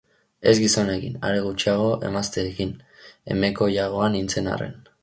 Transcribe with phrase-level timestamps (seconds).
[0.51, 2.73] Ez gizonekin, are gutxiago emazteekin,
[3.37, 4.79] emekoiagoa nintzen arren.